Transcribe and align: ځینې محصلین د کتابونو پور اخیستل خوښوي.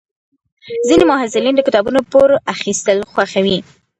ځینې 0.87 1.03
محصلین 1.11 1.53
د 1.55 1.61
کتابونو 1.67 1.99
پور 2.11 2.29
اخیستل 2.53 2.97
خوښوي. 3.11 3.57